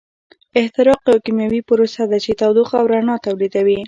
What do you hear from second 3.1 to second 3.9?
تولیدوي.